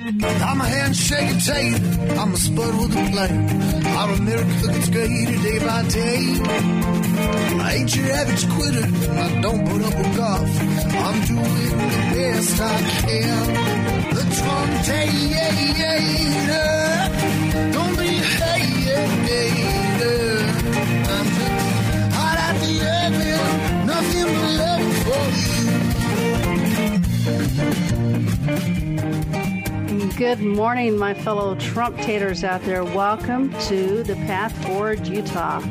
[0.00, 1.82] I'm a handshake tape.
[2.18, 3.48] I'm a spud with a plane.
[3.84, 6.38] I'm a miracle that's greater day by day.
[7.58, 8.86] I ain't your average quitter.
[9.18, 10.60] I don't put up with golf.
[11.06, 13.46] I'm doing the best I can.
[14.14, 15.58] The truncator.
[17.72, 18.98] Don't be a hater.
[19.18, 19.77] I'm
[30.18, 32.82] Good morning, my fellow Trump taters out there.
[32.82, 35.62] Welcome to the Path Forward Utah.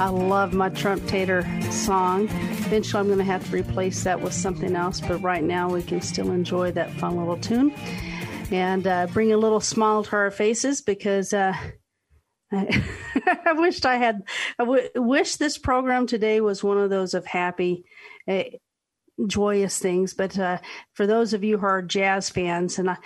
[0.00, 2.24] I love my Trump tater song.
[2.24, 5.82] Eventually, I'm going to have to replace that with something else, but right now we
[5.82, 7.74] can still enjoy that fun little tune
[8.50, 11.52] and uh, bring a little smile to our faces because uh,
[12.50, 12.82] I,
[13.44, 14.22] I wished I had.
[14.58, 17.84] I w- wish this program today was one of those of happy.
[18.26, 18.44] Uh,
[19.26, 20.56] joyous things but uh,
[20.94, 22.96] for those of you who are jazz fans and I,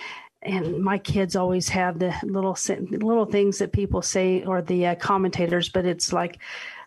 [0.44, 2.56] and my kids always have the little
[2.90, 6.38] little things that people say or the uh, commentators, but it's like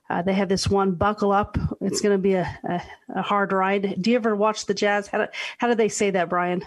[0.10, 1.58] uh, they have this one buckle up.
[1.82, 2.82] It's going to be a, a,
[3.16, 4.02] a, hard ride.
[4.02, 5.08] Do you ever watch the Jazz?
[5.08, 5.28] How do,
[5.58, 6.64] how do they say that, Brian?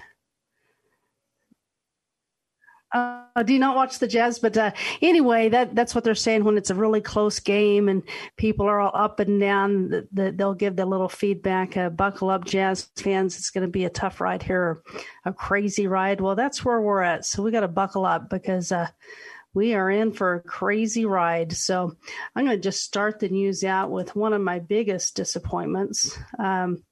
[2.92, 4.38] Uh, do you not watch the Jazz?
[4.38, 8.02] But uh, anyway, that that's what they're saying when it's a really close game and
[8.36, 9.88] people are all up and down.
[9.88, 11.76] The, the, they'll give the little feedback.
[11.76, 13.38] Uh, buckle up, Jazz fans!
[13.38, 14.82] It's going to be a tough ride here,
[15.24, 16.20] a crazy ride.
[16.20, 17.24] Well, that's where we're at.
[17.24, 18.88] So we got to buckle up because uh,
[19.54, 21.52] we are in for a crazy ride.
[21.52, 21.96] So
[22.34, 26.16] I'm going to just start the news out with one of my biggest disappointments.
[26.38, 26.82] Um,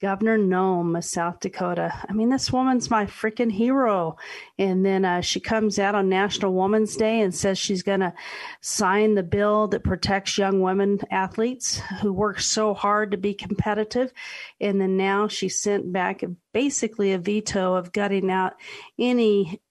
[0.00, 1.92] Governor Noem of South Dakota.
[2.06, 4.16] I mean, this woman's my freaking hero.
[4.58, 8.12] And then uh, she comes out on National Women's Day and says she's going to
[8.60, 14.12] sign the bill that protects young women athletes who work so hard to be competitive.
[14.60, 16.22] And then now she sent back
[16.52, 18.52] basically a veto of gutting out
[18.98, 19.62] any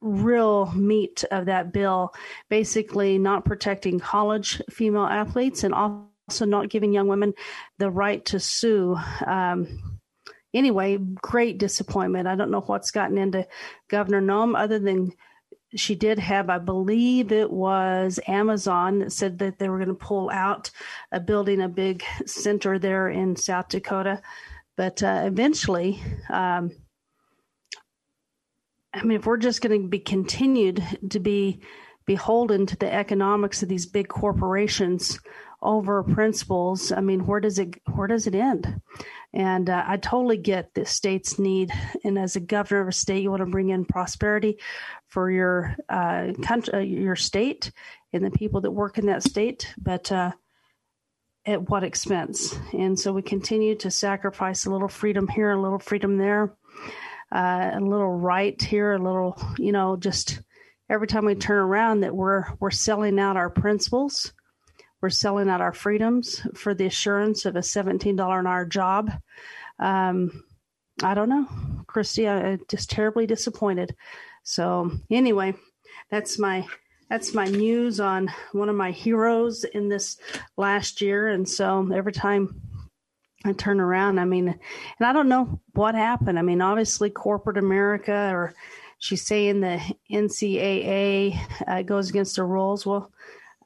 [0.00, 2.14] real meat of that bill,
[2.48, 7.32] basically not protecting college female athletes and also also not giving young women
[7.78, 8.96] the right to sue.
[9.26, 9.98] Um,
[10.52, 12.28] anyway, great disappointment.
[12.28, 13.46] I don't know what's gotten into
[13.88, 15.12] Governor Noem other than
[15.74, 19.94] she did have, I believe it was Amazon that said that they were going to
[19.94, 20.70] pull out
[21.12, 24.22] uh, building a big center there in South Dakota.
[24.76, 26.72] But uh, eventually, um,
[28.94, 31.60] I mean, if we're just going to be continued to be
[32.06, 35.20] beholden to the economics of these big corporations,
[35.60, 38.80] over principles, I mean, where does it where does it end?
[39.32, 41.70] And uh, I totally get the state's need.
[42.04, 44.58] And as a governor of a state, you want to bring in prosperity
[45.06, 47.72] for your uh, country, uh, your state,
[48.12, 49.74] and the people that work in that state.
[49.76, 50.32] But uh,
[51.44, 52.58] at what expense?
[52.72, 56.54] And so we continue to sacrifice a little freedom here, a little freedom there,
[57.32, 60.40] uh, a little right here, a little, you know, just
[60.88, 64.32] every time we turn around that we're we're selling out our principles
[65.00, 69.12] we're selling out our freedoms for the assurance of a $17 an hour job.
[69.78, 70.44] Um,
[71.02, 71.46] I don't know,
[71.86, 72.26] Christy.
[72.26, 73.94] I, am just terribly disappointed.
[74.42, 75.54] So anyway,
[76.10, 76.66] that's my
[77.08, 80.18] that's my news on one of my heroes in this
[80.56, 81.28] last year.
[81.28, 82.60] And so every time
[83.44, 86.38] I turn around, I mean, and I don't know what happened.
[86.38, 88.54] I mean, obviously corporate America, or
[88.98, 92.84] she's saying the NCAA uh, goes against the rules.
[92.84, 93.10] Well,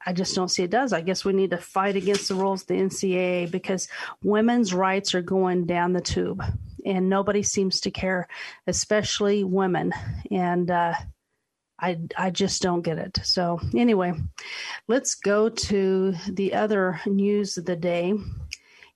[0.05, 0.93] I just don't see it does.
[0.93, 3.87] I guess we need to fight against the rules of the NCAA because
[4.23, 6.43] women's rights are going down the tube
[6.85, 8.27] and nobody seems to care,
[8.67, 9.93] especially women.
[10.31, 10.93] And uh,
[11.79, 13.19] I, I just don't get it.
[13.23, 14.13] So, anyway,
[14.87, 18.13] let's go to the other news of the day.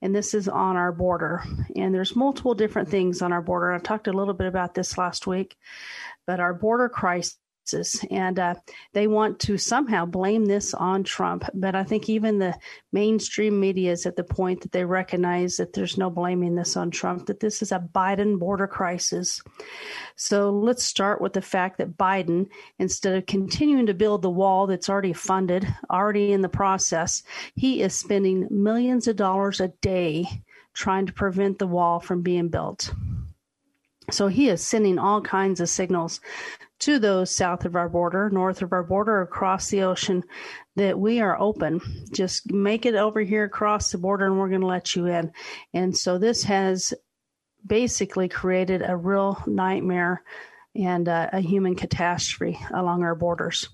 [0.00, 1.42] And this is on our border.
[1.74, 3.72] And there's multiple different things on our border.
[3.72, 5.56] I talked a little bit about this last week,
[6.26, 7.36] but our border crisis
[8.10, 8.54] and uh,
[8.92, 11.44] they want to somehow blame this on Trump.
[11.54, 12.54] But I think even the
[12.92, 16.90] mainstream media is at the point that they recognize that there's no blaming this on
[16.90, 19.42] Trump, that this is a Biden border crisis.
[20.16, 22.48] So let's start with the fact that Biden,
[22.78, 27.22] instead of continuing to build the wall that's already funded, already in the process,
[27.54, 30.26] he is spending millions of dollars a day
[30.74, 32.92] trying to prevent the wall from being built.
[34.10, 36.20] So he is sending all kinds of signals
[36.80, 40.22] to those south of our border, north of our border, across the ocean,
[40.76, 41.80] that we are open.
[42.12, 45.32] Just make it over here across the border and we're going to let you in.
[45.74, 46.94] And so this has
[47.66, 50.22] basically created a real nightmare
[50.74, 53.68] and uh, a human catastrophe along our borders.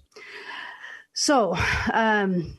[1.12, 1.56] So,
[1.92, 2.56] um,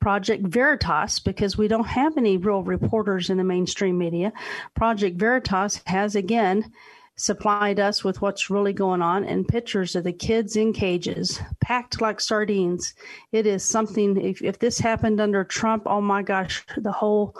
[0.00, 4.32] Project Veritas, because we don't have any real reporters in the mainstream media,
[4.74, 6.72] Project Veritas has again
[7.16, 12.00] supplied us with what's really going on and pictures of the kids in cages, packed
[12.00, 12.94] like sardines.
[13.32, 17.36] It is something, if, if this happened under Trump, oh my gosh, the whole,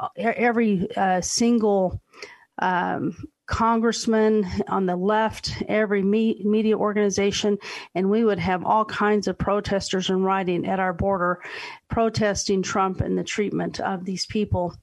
[0.00, 2.00] uh, every uh, single
[2.58, 3.16] um,
[3.46, 7.58] congressman on the left, every me- media organization,
[7.94, 11.40] and we would have all kinds of protesters in writing at our border
[11.88, 14.74] protesting Trump and the treatment of these people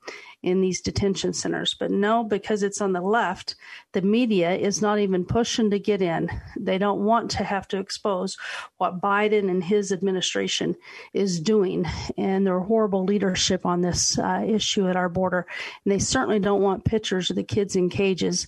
[0.41, 1.73] in these detention centers.
[1.73, 3.56] But no, because it's on the left,
[3.91, 6.29] the media is not even pushing to get in.
[6.57, 8.38] They don't want to have to expose
[8.77, 10.75] what Biden and his administration
[11.13, 11.85] is doing
[12.17, 15.45] and their horrible leadership on this uh, issue at our border.
[15.83, 18.47] And they certainly don't want pictures of the kids in cages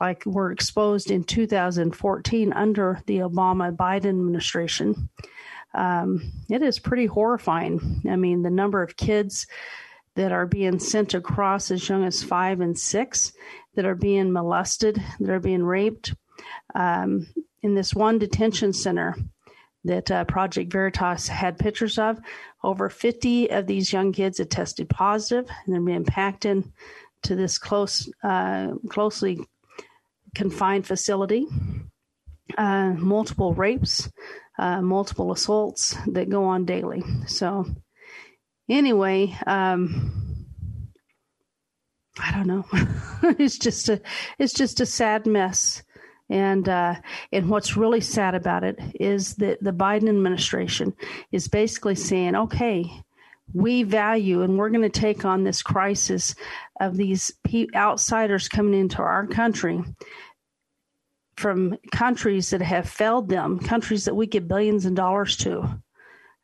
[0.00, 5.08] like were exposed in 2014 under the Obama Biden administration.
[5.74, 8.02] Um, it is pretty horrifying.
[8.10, 9.46] I mean, the number of kids
[10.16, 13.32] that are being sent across as young as five and six
[13.74, 16.14] that are being molested, that are being raped.
[16.74, 17.26] Um,
[17.62, 19.16] in this one detention center
[19.84, 22.20] that uh, Project Veritas had pictures of,
[22.62, 26.72] over 50 of these young kids had tested positive, and they're being packed in
[27.22, 29.40] to this close, uh, closely
[30.34, 31.46] confined facility.
[32.58, 34.10] Uh, multiple rapes,
[34.58, 37.02] uh, multiple assaults that go on daily.
[37.26, 37.64] So
[38.68, 40.46] anyway, um,
[42.18, 42.64] I don't know.
[43.38, 44.00] it's just a
[44.38, 45.82] it's just a sad mess.
[46.28, 46.96] And uh,
[47.32, 50.94] and what's really sad about it is that the Biden administration
[51.32, 52.90] is basically saying, okay,
[53.52, 56.34] we value and we're going to take on this crisis
[56.80, 57.32] of these
[57.74, 59.82] outsiders coming into our country
[61.36, 65.80] from countries that have failed them, countries that we give billions of dollars to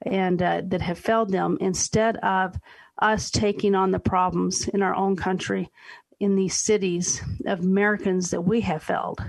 [0.03, 2.58] and uh, that have failed them instead of
[3.00, 5.70] us taking on the problems in our own country
[6.19, 9.23] in these cities of Americans that we have failed.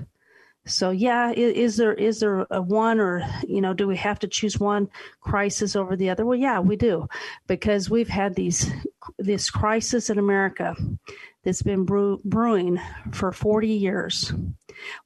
[0.67, 4.27] So yeah, is, there is there a one or you know do we have to
[4.27, 4.89] choose one
[5.21, 6.25] crisis over the other?
[6.25, 7.07] Well, yeah, we do
[7.47, 8.71] because we've had these
[9.17, 10.75] this crisis in America
[11.43, 12.79] that's been brew, brewing
[13.13, 14.33] for 40 years.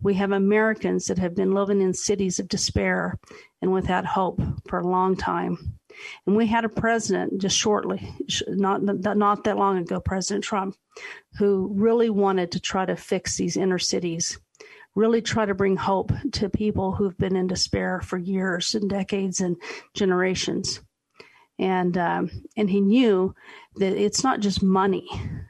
[0.02, 3.20] We have Americans that have been living in cities of despair
[3.62, 5.78] and without hope for a long time.
[6.26, 8.14] And we had a president just shortly,
[8.48, 10.76] not not that long ago, President Trump,
[11.38, 14.40] who really wanted to try to fix these inner cities,
[14.96, 19.40] really try to bring hope to people who've been in despair for years and decades
[19.40, 19.58] and
[19.94, 20.82] generations.
[21.60, 23.36] And um, and he knew
[23.76, 25.08] that it's not just money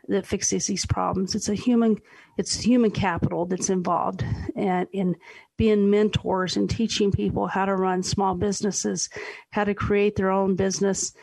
[0.09, 1.97] that fixes these problems; it's a human
[2.37, 5.15] it's human capital that's involved and in
[5.57, 9.09] being mentors and teaching people how to run small businesses,
[9.51, 11.13] how to create their own business,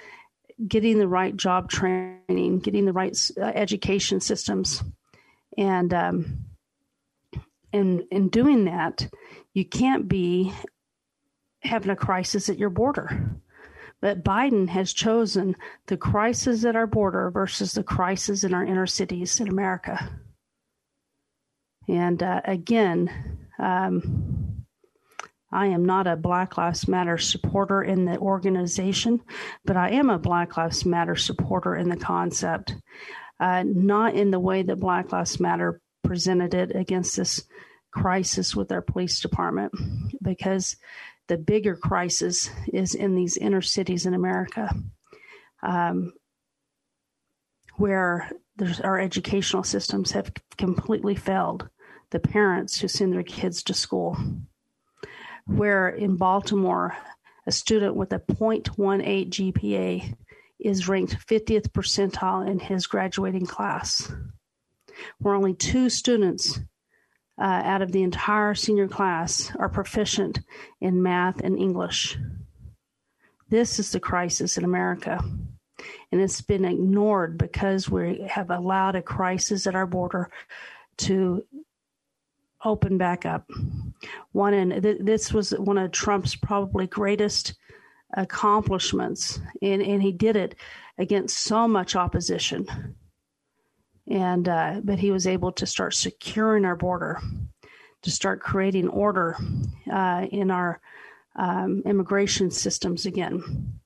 [0.66, 4.82] getting the right job training, getting the right uh, education systems,
[5.58, 6.44] and um,
[7.72, 9.08] and in doing that,
[9.54, 10.52] you can't be
[11.60, 13.36] having a crisis at your border.
[14.00, 15.56] But Biden has chosen
[15.86, 20.10] the crisis at our border versus the crisis in our inner cities in America.
[21.88, 23.10] And uh, again,
[23.58, 24.64] um,
[25.50, 29.20] I am not a Black Lives Matter supporter in the organization,
[29.64, 32.76] but I am a Black Lives Matter supporter in the concept,
[33.40, 37.44] uh, not in the way that Black Lives Matter presented it against this
[37.90, 39.72] crisis with our police department,
[40.22, 40.76] because
[41.26, 44.74] the bigger crisis is in these inner cities in America,
[45.62, 46.14] um,
[47.76, 48.32] where
[48.82, 51.68] our educational systems have completely failed
[52.10, 54.16] the parents who send their kids to school.
[55.44, 56.96] Where in Baltimore,
[57.46, 60.14] a student with a 0.18 GPA
[60.58, 64.10] is ranked 50th percentile in his graduating class.
[65.18, 66.60] Where only two students
[67.40, 70.40] uh, out of the entire senior class are proficient
[70.80, 72.18] in math and English.
[73.48, 75.22] This is the crisis in America.
[76.10, 80.30] And it's been ignored because we have allowed a crisis at our border
[80.98, 81.44] to
[82.64, 83.48] open back up.
[84.32, 87.54] One and th- this was one of Trump's probably greatest
[88.16, 90.56] accomplishments, and and he did it
[90.98, 92.96] against so much opposition.
[94.10, 97.20] And uh, but he was able to start securing our border,
[98.02, 99.36] to start creating order
[99.92, 100.80] uh, in our
[101.36, 103.80] um, immigration systems again,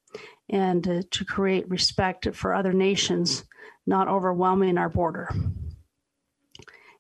[0.49, 3.45] and uh, to create respect for other nations,
[3.87, 5.29] not overwhelming our border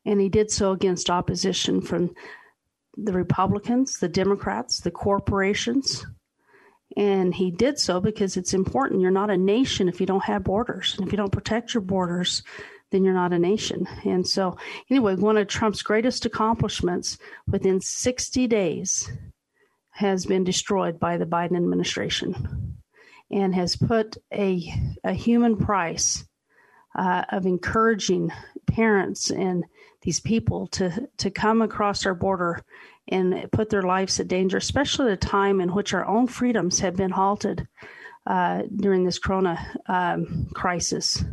[0.04, 2.14] and he did so against opposition from
[2.96, 6.04] the Republicans, the Democrats, the corporations.
[6.96, 9.00] And he did so because it's important.
[9.00, 10.94] You're not a nation if you don't have borders.
[10.96, 12.42] And if you don't protect your borders,
[12.92, 13.88] then you're not a nation.
[14.04, 14.56] And so,
[14.90, 17.18] anyway, one of Trump's greatest accomplishments
[17.50, 19.10] within 60 days
[19.90, 22.76] has been destroyed by the Biden administration
[23.30, 24.72] and has put a,
[25.02, 26.24] a human price
[26.94, 28.30] uh, of encouraging
[28.66, 29.64] parents and
[30.02, 32.62] these people to, to come across our border
[33.08, 36.80] and put their lives at danger, especially at a time in which our own freedoms
[36.80, 37.66] have been halted
[38.26, 39.58] uh, during this corona
[39.88, 41.24] um, crisis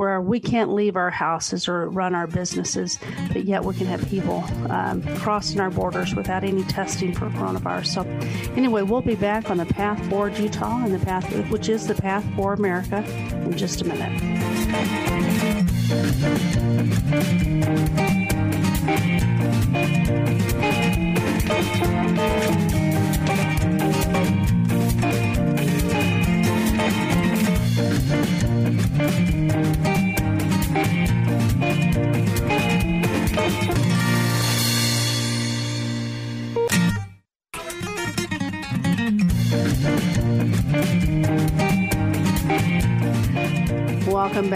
[0.00, 2.98] where we can't leave our houses or run our businesses,
[3.34, 7.88] but yet we can have people um, crossing our borders without any testing for coronavirus.
[7.88, 8.00] So,
[8.56, 11.94] anyway, we'll be back on the path forward Utah and the path, which is the
[11.94, 13.04] path for America,
[13.44, 14.40] in just a minute.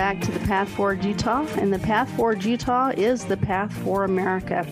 [0.04, 1.46] Back to the Path Forward Utah.
[1.56, 4.66] And the Path Forward Utah is the path for America.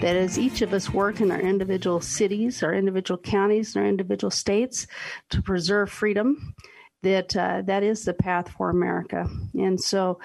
[0.00, 3.88] That as each of us work in our individual cities, our individual counties, and our
[3.88, 4.86] individual states
[5.30, 6.54] to preserve freedom,
[7.02, 9.28] that uh, that is the path for America.
[9.54, 10.20] And so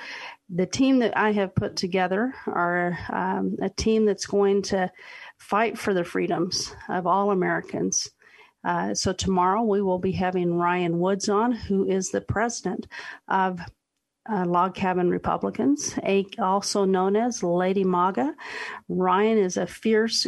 [0.48, 4.92] the team that I have put together are um, a team that's going to
[5.40, 8.12] fight for the freedoms of all Americans.
[8.64, 12.86] Uh, so tomorrow we will be having Ryan Woods on, who is the president
[13.28, 13.60] of
[14.32, 18.34] uh, Log Cabin Republicans, a, also known as Lady MAGA.
[18.88, 20.28] Ryan is a fierce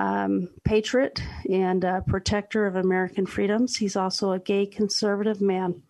[0.00, 3.76] um, patriot and protector of American freedoms.
[3.76, 5.82] He's also a gay conservative man.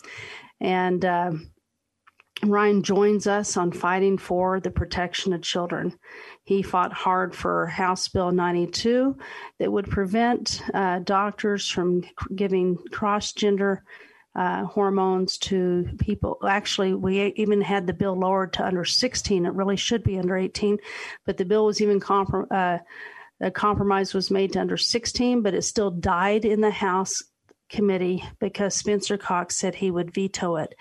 [0.61, 1.33] And uh,
[2.43, 5.95] Ryan joins us on fighting for the protection of children.
[6.45, 9.17] He fought hard for House Bill 92
[9.59, 12.03] that would prevent uh, doctors from
[12.35, 13.85] giving cross gender
[14.35, 16.39] uh, hormones to people.
[16.47, 19.47] Actually, we even had the bill lowered to under 16.
[19.47, 20.79] It really should be under 18,
[21.25, 22.79] but the bill was even comprom- uh,
[23.51, 27.23] compromise was made to under 16, but it still died in the House
[27.69, 30.75] committee because Spencer Cox said he would veto it.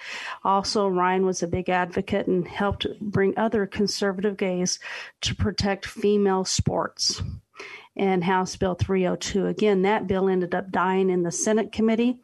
[0.43, 4.79] Also, Ryan was a big advocate and helped bring other conservative gays
[5.21, 7.21] to protect female sports
[7.95, 9.45] and House Bill 302.
[9.45, 12.19] Again, that bill ended up dying in the Senate committee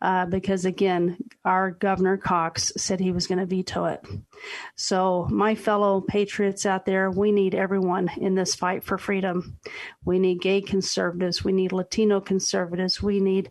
[0.00, 4.04] uh, because, again, our Governor Cox said he was going to veto it.
[4.74, 9.58] So, my fellow patriots out there, we need everyone in this fight for freedom.
[10.04, 13.50] We need gay conservatives, we need Latino conservatives, we need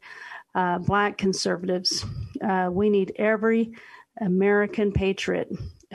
[0.55, 2.05] uh, black conservatives,
[2.43, 3.73] uh, we need every
[4.19, 5.49] American patriot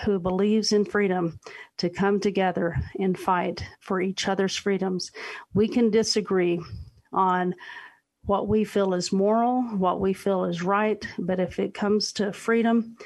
[0.05, 1.39] who believes in freedom
[1.79, 5.11] to come together and fight for each other's freedoms.
[5.55, 6.61] We can disagree
[7.13, 7.55] on
[8.25, 12.33] what we feel is moral, what we feel is right, but if it comes to
[12.33, 12.97] freedom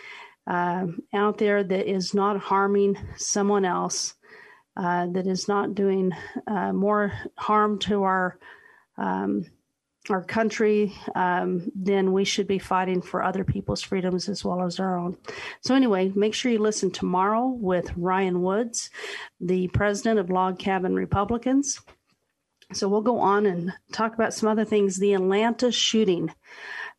[0.46, 4.14] uh, out there that is not harming someone else,
[4.76, 6.12] uh, that is not doing
[6.46, 8.38] uh, more harm to our
[8.96, 9.44] um,
[10.08, 14.80] our country, um, then we should be fighting for other people's freedoms as well as
[14.80, 15.18] our own.
[15.60, 18.90] So, anyway, make sure you listen tomorrow with Ryan Woods,
[19.40, 21.80] the president of Log Cabin Republicans.
[22.72, 24.96] So, we'll go on and talk about some other things.
[24.96, 26.32] The Atlanta shooting.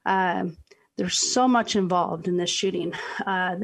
[0.05, 0.45] Uh,
[0.97, 2.93] there's so much involved in this shooting.
[3.25, 3.55] Uh,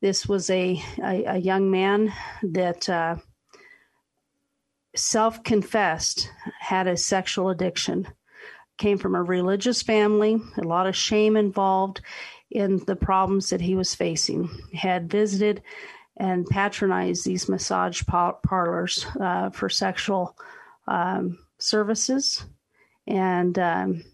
[0.00, 2.12] this was a, a, a, young man
[2.42, 3.16] that uh,
[4.96, 8.08] self confessed had a sexual addiction
[8.78, 12.00] came from a religious family, a lot of shame involved
[12.50, 14.50] in the problems that he was facing.
[14.74, 15.62] Had visited
[16.16, 20.36] and patronized these massage parlors uh, for sexual
[20.86, 22.44] um, services,
[23.06, 24.04] and um,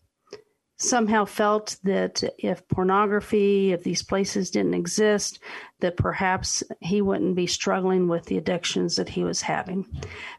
[0.77, 5.41] somehow felt that if pornography, if these places didn't exist,
[5.81, 9.87] that perhaps he wouldn't be struggling with the addictions that he was having.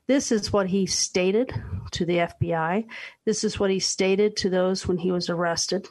[0.07, 1.53] This is what he stated
[1.91, 2.85] to the FBI.
[3.25, 5.87] This is what he stated to those when he was arrested.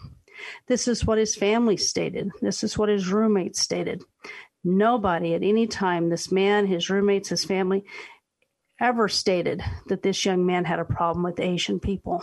[0.67, 2.31] This is what his family stated.
[2.41, 4.03] This is what his roommates stated.
[4.63, 7.85] Nobody at any time, this man, his roommates, his family,
[8.81, 12.23] ever stated that this young man had a problem with Asian people.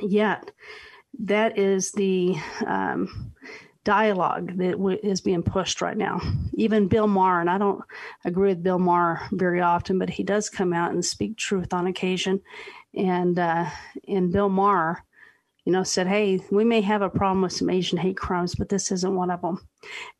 [0.00, 0.50] Yet,
[1.20, 2.36] that is the
[2.66, 3.32] um,
[3.86, 6.20] dialogue that w- is being pushed right now.
[6.54, 7.82] Even Bill Maher, and I don't
[8.24, 11.86] agree with Bill Maher very often, but he does come out and speak truth on
[11.86, 12.42] occasion.
[12.94, 13.66] And uh,
[14.06, 15.02] and Bill Maher
[15.66, 18.68] you know, said, hey, we may have a problem with some Asian hate crimes, but
[18.68, 19.66] this isn't one of them.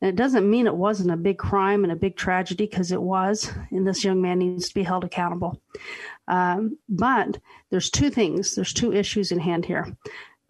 [0.01, 3.01] And it doesn't mean it wasn't a big crime and a big tragedy because it
[3.01, 5.61] was, and this young man needs to be held accountable.
[6.27, 7.37] Um, but
[7.71, 9.95] there's two things, there's two issues in hand here.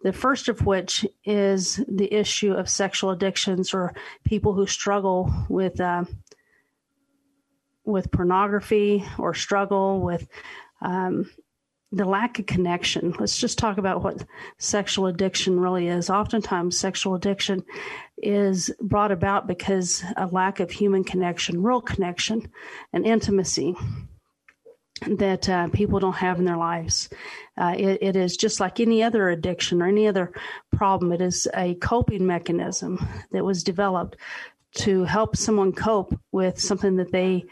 [0.02, 5.80] The first of which is the issue of sexual addictions or people who struggle with
[5.80, 6.04] uh,
[7.84, 10.28] with pornography or struggle with
[10.82, 11.28] um,
[11.90, 13.14] the lack of connection.
[13.18, 14.24] Let's just talk about what
[14.58, 16.10] sexual addiction really is.
[16.10, 17.64] Oftentimes, sexual addiction
[18.18, 22.50] is brought about because a lack of human connection, real connection,
[22.92, 23.74] and intimacy
[25.06, 27.08] that uh, people don't have in their lives.
[27.56, 30.32] Uh, it, it is just like any other addiction or any other
[30.72, 31.12] problem.
[31.12, 32.98] It is a coping mechanism
[33.32, 34.16] that was developed
[34.76, 37.44] to help someone cope with something that they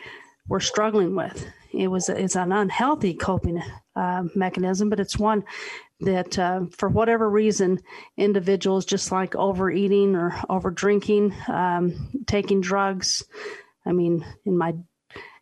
[0.48, 1.46] were struggling with.
[1.72, 3.62] It was it's an unhealthy coping
[3.94, 5.44] uh, mechanism, but it's one
[6.00, 7.80] that, uh, for whatever reason,
[8.16, 13.24] individuals just like overeating or over drinking, um, taking drugs.
[13.84, 14.74] I mean, in my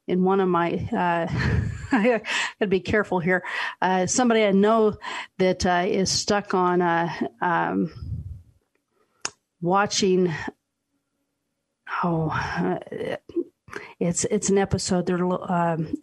[0.07, 1.27] in one of my uh,
[1.93, 2.21] I
[2.59, 3.45] gotta be careful here.
[3.81, 4.97] Uh, somebody I know
[5.39, 7.09] that uh, is stuck on uh,
[7.41, 7.93] um,
[9.61, 10.33] watching.
[12.03, 12.79] Oh, uh,
[14.01, 15.07] it's it's an episode.
[15.07, 15.95] They're um,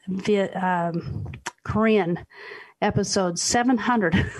[0.55, 1.31] um,
[1.63, 2.25] Korean
[2.81, 4.15] episode seven hundred.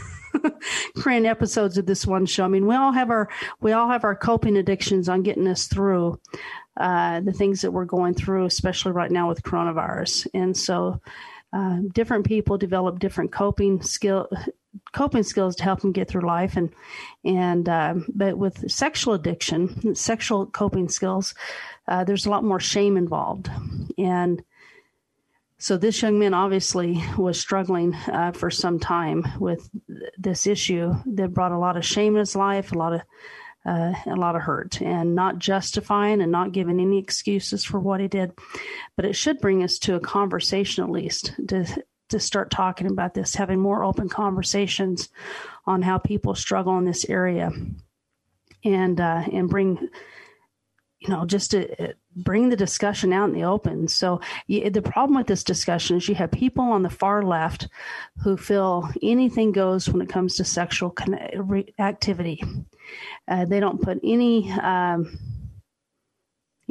[0.97, 2.45] Korean episodes of this one show.
[2.45, 5.67] I mean, we all have our we all have our coping addictions on getting us
[5.67, 6.19] through
[6.77, 10.27] uh, the things that we're going through, especially right now with coronavirus.
[10.33, 11.01] And so,
[11.53, 14.29] uh, different people develop different coping skill
[14.93, 16.73] coping skills to help them get through life and
[17.25, 21.35] and uh, but with sexual addiction sexual coping skills
[21.87, 23.49] uh, there's a lot more shame involved
[23.97, 24.43] and
[25.57, 29.69] so this young man obviously was struggling uh, for some time with
[30.17, 33.01] this issue that brought a lot of shame in his life a lot of
[33.65, 37.99] uh, a lot of hurt and not justifying and not giving any excuses for what
[37.99, 38.31] he did.
[38.95, 43.13] But it should bring us to a conversation at least to to start talking about
[43.13, 45.09] this, having more open conversations
[45.65, 47.51] on how people struggle in this area,
[48.63, 49.89] and uh, and bring
[51.01, 53.87] you know just to bring the discussion out in the open.
[53.87, 57.67] So the problem with this discussion is you have people on the far left
[58.23, 60.93] who feel anything goes when it comes to sexual
[61.79, 62.43] activity.
[63.27, 65.17] Uh, they don't put any um,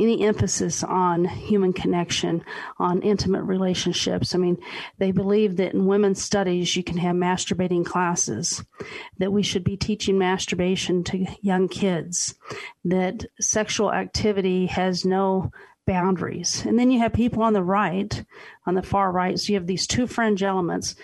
[0.00, 2.44] any emphasis on human connection,
[2.78, 4.34] on intimate relationships.
[4.34, 4.58] I mean,
[4.98, 8.64] they believe that in women's studies you can have masturbating classes,
[9.18, 12.34] that we should be teaching masturbation to young kids,
[12.84, 15.50] that sexual activity has no
[15.86, 16.64] boundaries.
[16.64, 18.24] And then you have people on the right,
[18.66, 19.38] on the far right.
[19.38, 20.94] So you have these two fringe elements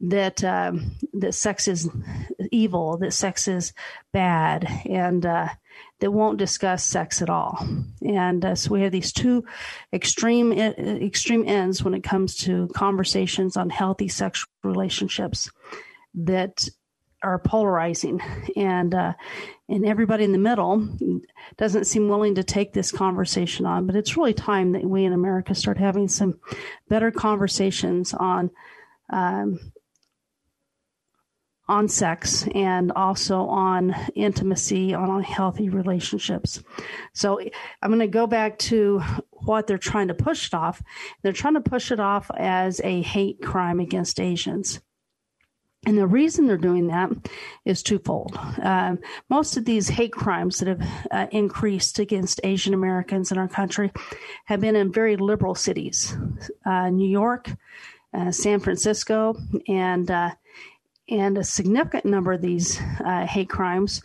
[0.00, 1.88] that um, that sex is
[2.52, 3.72] evil, that sex is
[4.12, 5.48] bad, and uh,
[6.00, 7.66] that won't discuss sex at all.
[8.02, 9.44] And uh, so we have these two
[9.92, 15.50] extreme uh, extreme ends when it comes to conversations on healthy sexual relationships
[16.14, 16.68] that
[17.22, 18.20] are polarizing
[18.56, 19.14] and uh,
[19.68, 20.86] and everybody in the middle
[21.56, 25.12] doesn't seem willing to take this conversation on but it's really time that we in
[25.12, 26.38] america start having some
[26.88, 28.50] better conversations on
[29.10, 29.58] um,
[31.68, 36.62] on sex and also on intimacy, on healthy relationships.
[37.12, 37.40] So
[37.82, 39.00] I'm going to go back to
[39.32, 40.82] what they're trying to push it off.
[41.22, 44.80] They're trying to push it off as a hate crime against Asians.
[45.86, 47.10] And the reason they're doing that
[47.64, 48.36] is twofold.
[48.60, 48.98] Um,
[49.30, 53.92] most of these hate crimes that have uh, increased against Asian Americans in our country
[54.46, 56.16] have been in very liberal cities
[56.64, 57.52] uh, New York,
[58.12, 59.36] uh, San Francisco,
[59.68, 60.30] and uh,
[61.08, 64.02] and a significant number of these uh, hate crimes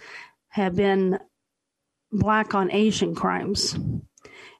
[0.49, 1.19] have been
[2.11, 3.77] black on Asian crimes.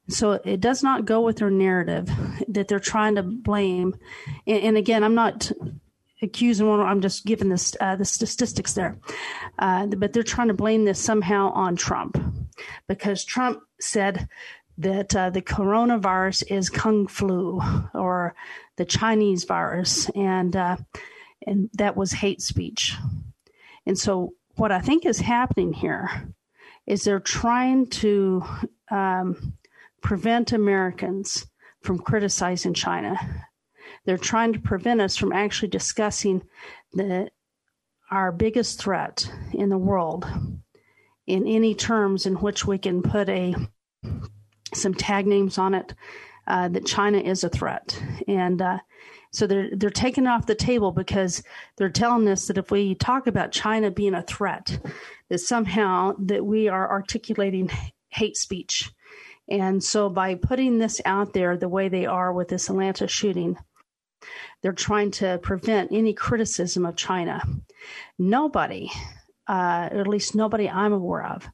[0.08, 2.10] So it does not go with their narrative
[2.48, 3.96] that they're trying to blame.
[4.48, 5.52] And, and again, I'm not
[6.22, 6.80] accusing one.
[6.80, 8.98] I'm just giving this uh, the statistics there,
[9.60, 12.18] uh, but they're trying to blame this somehow on Trump
[12.88, 14.28] because Trump said
[14.78, 17.62] that uh, the coronavirus is kung flu
[17.94, 18.36] or
[18.78, 20.78] the Chinese virus, and uh,
[21.46, 22.96] and that was hate speech.
[23.86, 26.34] And so, what I think is happening here
[26.86, 28.44] is they're trying to
[28.90, 29.54] um,
[30.02, 31.48] prevent Americans
[31.82, 33.18] from criticizing China.
[34.06, 36.44] They're trying to prevent us from actually discussing
[36.94, 37.30] the
[38.10, 40.28] our biggest threat in the world
[41.28, 43.56] in any terms in which we can put a
[44.74, 45.94] some tag names on it
[46.48, 48.80] uh, that China is a threat and uh,
[49.32, 51.42] So they're they're taking off the table because
[51.78, 54.80] they're telling us that if we talk about China being a threat,
[55.30, 57.70] that somehow that we are articulating
[58.10, 58.92] hate speech.
[59.50, 63.58] And so by putting this out there the way they are with this Atlanta shooting,
[64.62, 67.42] they're trying to prevent any criticism of China.
[68.20, 68.92] Nobody,
[69.48, 71.50] uh, at least nobody I'm aware of,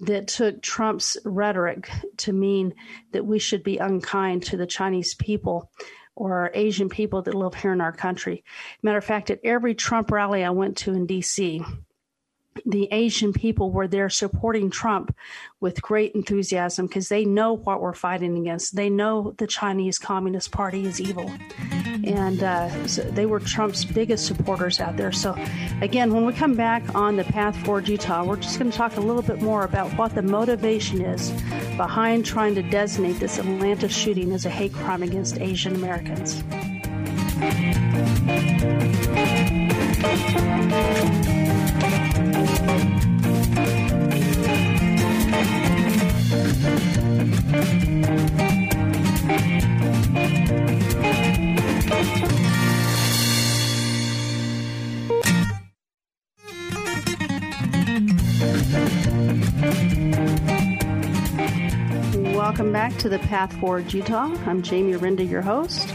[0.00, 2.74] that took Trump's rhetoric to mean
[3.12, 5.70] that we should be unkind to the Chinese people
[6.16, 8.42] or Asian people that live here in our country.
[8.82, 11.64] Matter of fact, at every Trump rally I went to in DC,
[12.64, 15.14] the Asian people were there supporting Trump
[15.60, 18.76] with great enthusiasm because they know what we're fighting against.
[18.76, 21.30] They know the Chinese Communist Party is evil.
[22.04, 25.12] And uh, so they were Trump's biggest supporters out there.
[25.12, 25.36] So,
[25.80, 28.96] again, when we come back on the Path Forward Utah, we're just going to talk
[28.96, 31.30] a little bit more about what the motivation is
[31.76, 36.42] behind trying to designate this Atlanta shooting as a hate crime against Asian Americans.
[62.34, 64.34] Welcome back to the Path Forward Utah.
[64.46, 65.94] I'm Jamie Rinda, your host.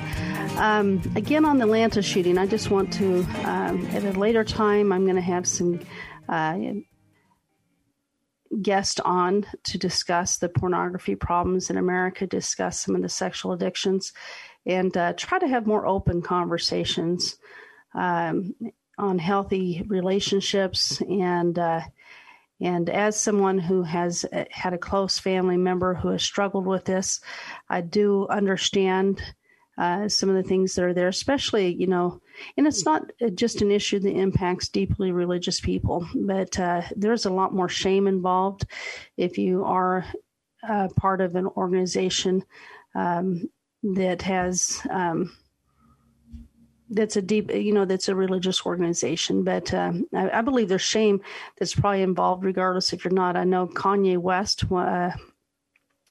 [0.62, 4.91] Um, again, on the Atlanta shooting, I just want to, um, at a later time,
[4.91, 5.80] I'm going to have some
[6.30, 6.56] uh,
[8.62, 14.13] guest on to discuss the pornography problems in America, discuss some of the sexual addictions,
[14.63, 17.38] and uh, try to have more open conversations
[17.95, 18.54] um,
[19.00, 21.58] on healthy relationships and.
[21.58, 21.82] Uh,
[22.63, 26.86] and as someone who has uh, had a close family member who has struggled with
[26.86, 27.19] this,
[27.67, 29.19] I do understand
[29.81, 32.21] uh, some of the things that are there, especially, you know,
[32.55, 33.01] and it's not
[33.33, 38.05] just an issue that impacts deeply religious people, but uh, there's a lot more shame
[38.05, 38.67] involved
[39.17, 40.05] if you are
[40.69, 42.43] uh, part of an organization
[42.93, 43.49] um,
[43.81, 44.85] that has.
[44.91, 45.35] Um,
[46.93, 49.45] that's a deep, you know, that's a religious organization.
[49.45, 51.21] But uh, I, I, believe there's shame
[51.57, 53.37] that's probably involved, regardless if you're not.
[53.37, 55.11] I know Kanye West uh,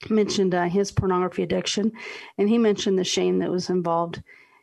[0.09, 1.93] mentioned uh, his pornography addiction,
[2.39, 4.23] and he mentioned the shame that was involved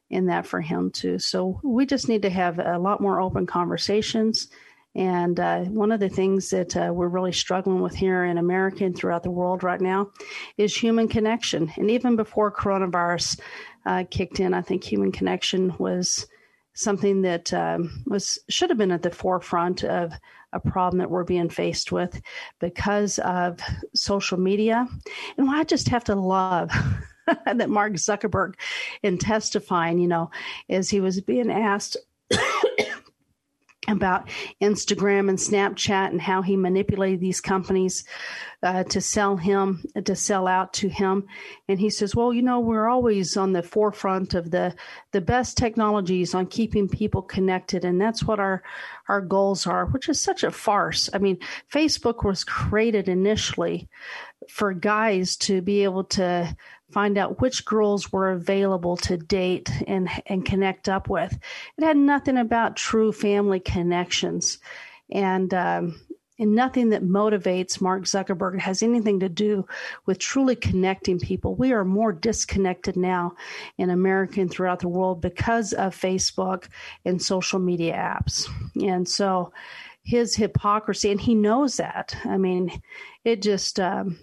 [0.10, 1.20] in that for him too.
[1.20, 4.48] So we just need to have a lot more open conversations.
[4.96, 8.84] And uh, one of the things that uh, we're really struggling with here in America
[8.84, 10.10] and throughout the world right now
[10.58, 11.72] is human connection.
[11.78, 13.40] And even before coronavirus
[13.86, 16.26] uh, kicked in, I think human connection was
[16.74, 20.14] something that um, was should have been at the forefront of
[20.54, 22.22] a problem that we're being faced with
[22.60, 23.60] because of
[23.94, 24.88] social media.
[25.38, 26.72] And I just have to love
[27.46, 28.56] that Mark Zuckerberg,
[29.04, 30.32] in testifying, you know,
[30.70, 31.98] as he was being asked
[33.88, 34.30] about
[34.62, 38.04] Instagram and Snapchat and how he manipulated these companies
[38.64, 41.26] uh, to sell him, to sell out to him.
[41.68, 44.76] And he says, well, you know, we're always on the forefront of the,
[45.12, 47.86] the best technologies on keeping people connected.
[47.86, 48.64] And that's what our,
[49.08, 51.10] our goals are, which is such a farce.
[51.14, 51.38] I mean,
[51.72, 53.88] Facebook was created initially
[54.50, 56.56] for guys to be able to
[56.92, 61.38] find out which girls were available to date and and connect up with.
[61.78, 64.60] It had nothing about true family connections,
[65.12, 66.00] and um,
[66.40, 69.66] and nothing that motivates Mark Zuckerberg has anything to do
[70.06, 71.56] with truly connecting people.
[71.56, 73.34] We are more disconnected now
[73.78, 76.68] in America and throughout the world because of Facebook
[77.04, 78.48] and social media apps,
[78.82, 79.52] and so
[80.04, 82.16] his hypocrisy, and he knows that.
[82.24, 82.82] I mean,
[83.26, 83.80] it just.
[83.80, 84.20] Um,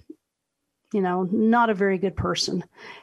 [0.95, 2.63] you know, not a very good person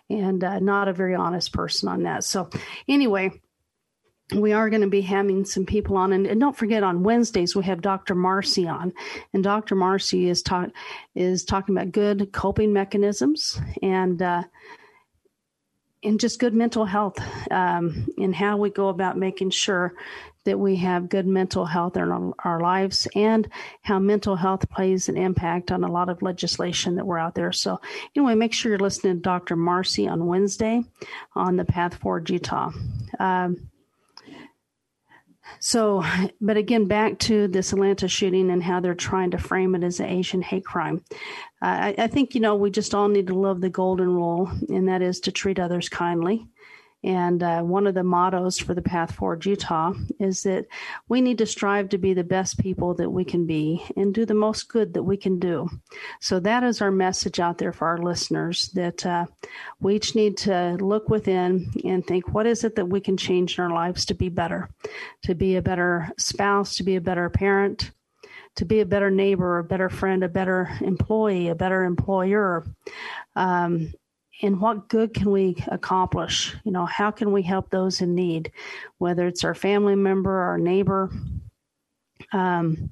[0.09, 2.23] and uh, not a very honest person on that.
[2.23, 2.49] So,
[2.87, 3.31] anyway,
[4.33, 7.53] we are going to be having some people on and, and, don't forget on wednesdays
[7.53, 8.93] we have dr marcy on
[9.33, 10.69] and dr marcy is talk
[11.15, 14.41] is talking about good coping mechanisms and uh,
[16.01, 17.19] and just good mental health
[17.51, 19.93] um, and how we go about making sure
[20.45, 23.47] that we have good mental health in our, our, lives and
[23.81, 27.51] how mental health plays an impact on a lot of legislation that we're out there.
[27.51, 27.79] So,
[28.15, 29.55] anyway, make sure you're listening to Dr.
[29.55, 30.83] Marcy on Wednesday
[31.35, 32.71] on the Path Forward Utah.
[33.19, 33.69] Um,
[35.59, 36.03] so,
[36.39, 39.99] but again, back to this Atlanta shooting and how they're trying to frame it as
[39.99, 41.03] an Asian hate crime.
[41.61, 44.49] Uh, I, I think, you know, we just all need to love the golden rule,
[44.69, 46.47] and that is to treat others kindly
[47.03, 50.67] And uh, one of the mottos for the Path Forward Utah is that
[51.09, 54.25] we need to strive to be the best people that we can be and do
[54.25, 55.67] the most good that we can do.
[56.19, 59.25] So that is our message out there for our listeners that uh,
[59.79, 63.57] we each need to look within and think, what is it that we can change
[63.57, 64.69] in our lives to be better,
[65.23, 67.91] to be a better spouse, to be a better parent,
[68.55, 72.65] to be a better neighbor, a better friend, a better employee, a better employer.
[73.35, 73.93] Um,
[74.41, 76.55] and what good can we accomplish?
[76.63, 78.51] You know, how can we help those in need,
[78.97, 81.11] whether it's our family member, our neighbor,
[82.31, 82.91] um,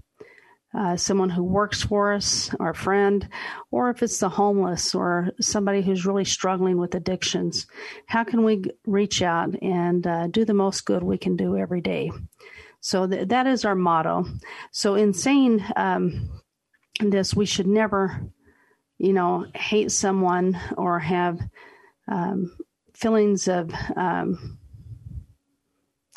[0.77, 3.27] uh, someone who works for us, our friend,
[3.71, 7.65] or if it's the homeless or somebody who's really struggling with addictions.
[8.05, 11.81] How can we reach out and uh, do the most good we can do every
[11.81, 12.11] day?
[12.81, 14.25] So th- that is our motto.
[14.71, 16.29] So in saying um,
[16.99, 18.21] this, we should never,
[18.99, 21.39] you know, hate someone or have
[22.07, 22.55] um,
[22.93, 24.59] feelings of um,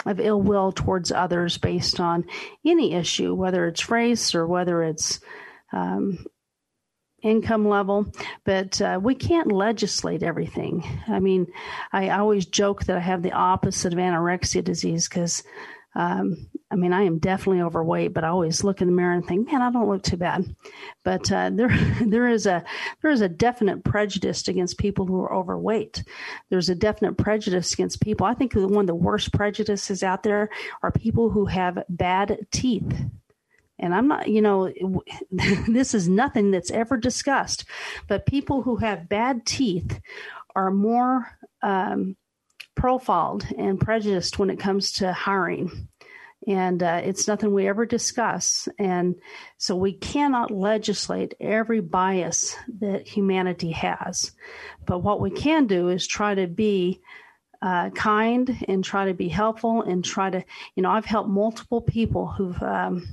[0.05, 2.25] of ill will towards others based on
[2.67, 5.21] any issue, whether it's race or whether it's
[5.73, 6.27] um,
[7.23, 8.07] income level,
[8.45, 10.83] but uh, we can't legislate everything.
[11.07, 11.47] I mean,
[11.93, 15.45] I always joke that I have the opposite of anorexia disease because
[15.95, 19.27] um, I mean, I am definitely overweight, but I always look in the mirror and
[19.27, 20.57] think, man, I don't look too bad.
[21.05, 21.69] But uh, there,
[22.01, 22.65] there is a
[23.03, 26.03] there is a definite prejudice against people who are overweight.
[26.49, 28.27] There's a definite prejudice against people.
[28.27, 30.49] I think one of the worst prejudices out there
[30.83, 33.05] are people who have bad teeth.
[33.79, 34.73] And I'm not, you know,
[35.69, 37.65] this is nothing that's ever discussed,
[38.09, 40.01] but people who have bad teeth
[40.55, 42.17] are more um,
[42.75, 45.89] profiled and prejudiced when it comes to hiring.
[46.47, 48.69] And uh, it's nothing we ever discuss.
[48.79, 49.15] And
[49.59, 54.33] so we cannot legislate every bias that humanity has.
[54.85, 57.01] But what we can do is try to be
[57.61, 61.81] uh, kind and try to be helpful and try to, you know, I've helped multiple
[61.81, 63.07] people who've, um,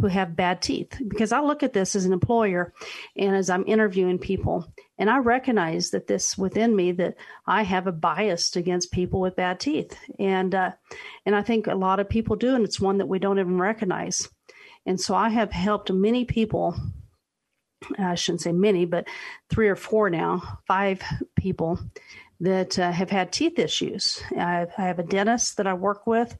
[0.00, 2.72] who have bad teeth because I look at this as an employer
[3.16, 7.14] and as I'm interviewing people and I recognize that this within me that
[7.46, 9.96] I have a bias against people with bad teeth.
[10.18, 10.72] And uh,
[11.24, 13.58] and I think a lot of people do and it's one that we don't even
[13.58, 14.28] recognize.
[14.86, 16.76] And so I have helped many people
[17.96, 19.06] I shouldn't say many but
[19.50, 21.00] three or four now five
[21.36, 21.78] people
[22.40, 24.22] that uh, have had teeth issues.
[24.36, 26.36] I have a dentist that I work with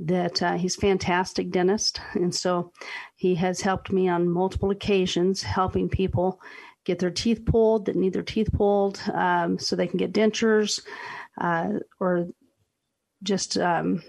[0.00, 2.00] that uh, he's fantastic dentist.
[2.14, 2.72] And so
[3.14, 6.40] he has helped me on multiple occasions helping people
[6.84, 10.80] get their teeth pulled that need their teeth pulled um, so they can get dentures
[11.40, 12.28] uh, or
[13.22, 14.02] just um,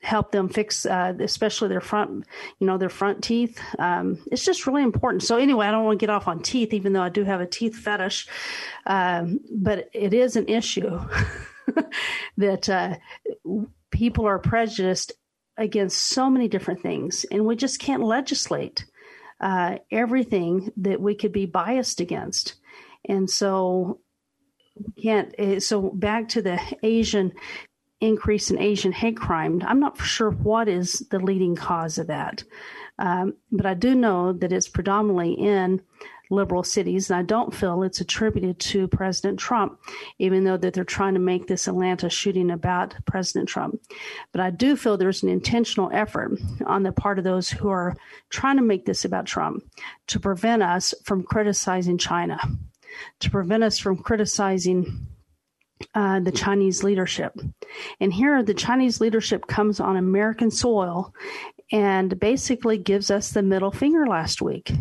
[0.00, 2.24] help them fix uh, especially their front
[2.58, 3.60] you know their front teeth.
[3.78, 5.22] Um, it's just really important.
[5.22, 7.40] So anyway i don't want to get off on teeth even though i do have
[7.40, 8.28] a teeth fetish.
[8.86, 11.00] Um, but it is an issue
[12.36, 12.96] that uh,
[13.90, 15.12] people are prejudiced
[15.56, 18.84] against so many different things, and we just can't legislate
[19.40, 22.54] uh, everything that we could be biased against.
[23.06, 24.00] And so,
[24.76, 25.34] we can't.
[25.38, 27.32] Eh, so, back to the Asian
[28.00, 32.44] increase in Asian hate crime, I'm not sure what is the leading cause of that.
[32.98, 35.80] Um, but I do know that it's predominantly in
[36.30, 37.10] liberal cities.
[37.10, 39.78] And I don't feel it's attributed to President Trump,
[40.18, 43.80] even though that they're trying to make this Atlanta shooting about President Trump.
[44.32, 47.96] But I do feel there's an intentional effort on the part of those who are
[48.30, 49.64] trying to make this about Trump
[50.08, 52.38] to prevent us from criticizing China,
[53.20, 55.06] to prevent us from criticizing
[55.94, 57.38] uh, the Chinese leadership.
[58.00, 61.12] And here, the Chinese leadership comes on American soil
[61.72, 64.72] and basically gives us the middle finger last week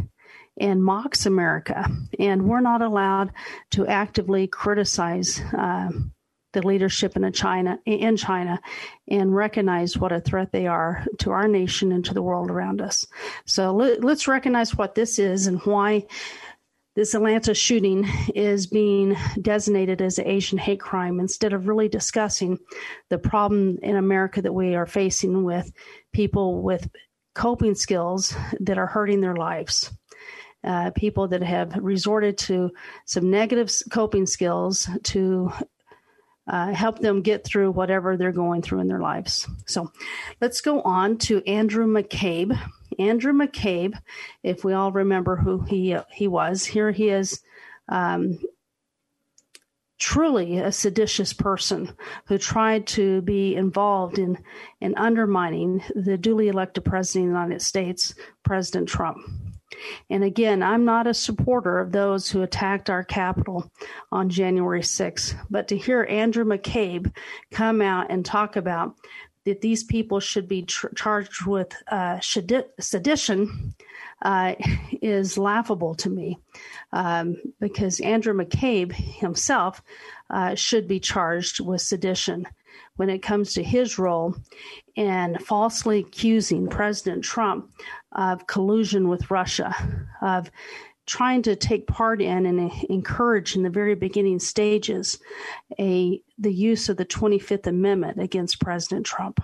[0.57, 1.89] and mocks America.
[2.19, 3.31] And we're not allowed
[3.71, 5.89] to actively criticize uh,
[6.53, 8.61] the leadership in China in China
[9.07, 12.79] and recognize what a threat they are to our nation and to the world around
[12.79, 13.05] us.
[13.45, 16.05] So let, us recognize what this is and why
[16.95, 22.59] this Atlanta shooting is being designated as an Asian hate crime instead of really discussing
[23.09, 25.71] the problem in America that we are facing with
[26.13, 26.87] people with
[27.33, 29.91] coping skills that are hurting their lives
[30.63, 32.71] uh, people that have resorted to
[33.05, 35.51] some negative coping skills to
[36.47, 39.47] uh, help them get through whatever they're going through in their lives.
[39.65, 39.91] So
[40.41, 42.57] let's go on to Andrew McCabe.
[42.99, 43.97] Andrew McCabe,
[44.43, 47.41] if we all remember who he he was, here he is.
[47.89, 48.39] Um,
[49.99, 51.95] truly a seditious person
[52.25, 54.37] who tried to be involved in
[54.81, 59.17] in undermining the duly elected president of the United States, President Trump.
[60.09, 63.71] And again, I'm not a supporter of those who attacked our Capitol
[64.11, 67.15] on January 6th, but to hear Andrew McCabe
[67.51, 68.95] come out and talk about
[69.45, 73.75] that these people should be tr- charged with uh, sedition
[74.21, 74.55] uh,
[75.01, 76.37] is laughable to me
[76.91, 79.81] um, because Andrew McCabe himself
[80.29, 82.47] uh, should be charged with sedition
[82.95, 84.35] when it comes to his role
[84.95, 87.71] in falsely accusing President Trump
[88.11, 89.75] of collusion with Russia,
[90.21, 90.51] of
[91.05, 95.19] trying to take part in and encourage in the very beginning stages
[95.79, 99.43] a the use of the 25th amendment against President Trump.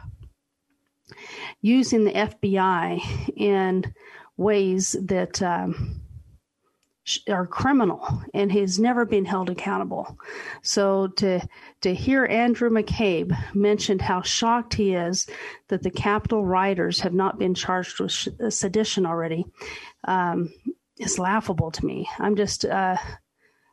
[1.62, 3.94] Using the FBI in
[4.38, 6.02] ways that um,
[7.30, 10.17] are criminal and he's never been held accountable.
[10.62, 11.48] So to
[11.82, 15.28] to hear Andrew McCabe mention how shocked he is
[15.69, 19.45] that the Capitol rioters have not been charged with sedition already
[20.06, 20.54] um,
[20.98, 22.08] is laughable to me.
[22.19, 22.98] I'm just uh,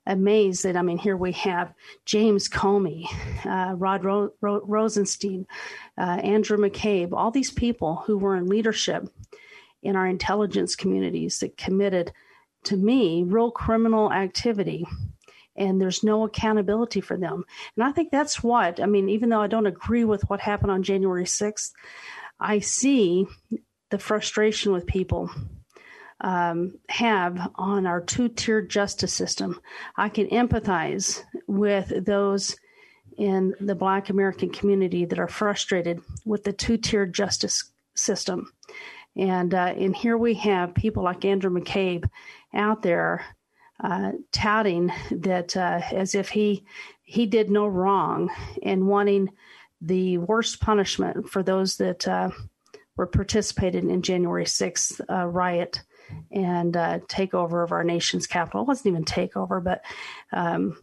[0.07, 3.07] amazed that I mean here we have James Comey,
[3.45, 5.47] uh, Rod Ro- Ro- Rosenstein,
[5.99, 9.09] uh, Andrew McCabe, all these people who were in leadership
[9.83, 12.13] in our intelligence communities that committed
[12.67, 14.87] to me real criminal activity
[15.57, 17.45] and there's no accountability for them.
[17.77, 20.71] And I think that's what, I mean, even though I don't agree with what happened
[20.71, 21.73] on January 6th,
[22.39, 23.27] I see
[23.91, 25.31] the frustration with people
[26.21, 29.61] um, have on our two tiered justice system.
[29.97, 32.57] I can empathize with those
[33.17, 38.53] in the Black American community that are frustrated with the two tiered justice system.
[39.17, 42.09] And, uh, and here we have people like Andrew McCabe
[42.55, 43.25] out there
[43.83, 46.65] uh, touting that uh, as if he
[47.03, 48.31] he did no wrong
[48.63, 49.29] and wanting
[49.81, 52.31] the worst punishment for those that uh,
[52.97, 55.83] were participated in January 6th uh, riot
[56.33, 58.63] and uh, takeover of our nation's capital.
[58.63, 59.85] It wasn't even takeover, but
[60.33, 60.79] um,